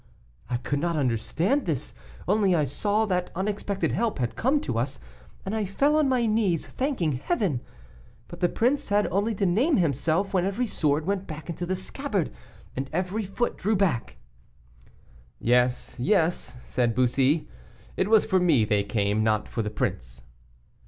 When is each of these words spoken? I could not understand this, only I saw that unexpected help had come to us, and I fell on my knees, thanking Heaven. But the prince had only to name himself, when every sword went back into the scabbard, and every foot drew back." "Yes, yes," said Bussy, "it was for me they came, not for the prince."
I 0.49 0.57
could 0.57 0.79
not 0.79 0.95
understand 0.97 1.67
this, 1.67 1.93
only 2.27 2.55
I 2.55 2.63
saw 2.63 3.05
that 3.05 3.29
unexpected 3.35 3.91
help 3.91 4.17
had 4.17 4.35
come 4.35 4.59
to 4.61 4.79
us, 4.79 4.99
and 5.45 5.55
I 5.55 5.63
fell 5.65 5.95
on 5.95 6.09
my 6.09 6.25
knees, 6.25 6.65
thanking 6.65 7.11
Heaven. 7.11 7.61
But 8.27 8.39
the 8.39 8.49
prince 8.49 8.89
had 8.89 9.05
only 9.11 9.35
to 9.35 9.45
name 9.45 9.77
himself, 9.77 10.33
when 10.33 10.43
every 10.43 10.65
sword 10.65 11.05
went 11.05 11.27
back 11.27 11.51
into 11.51 11.67
the 11.67 11.75
scabbard, 11.75 12.31
and 12.75 12.89
every 12.91 13.25
foot 13.25 13.57
drew 13.59 13.75
back." 13.75 14.17
"Yes, 15.39 15.93
yes," 15.99 16.55
said 16.65 16.95
Bussy, 16.95 17.47
"it 17.95 18.09
was 18.09 18.25
for 18.25 18.39
me 18.39 18.65
they 18.65 18.83
came, 18.83 19.23
not 19.23 19.47
for 19.47 19.61
the 19.61 19.69
prince." 19.69 20.23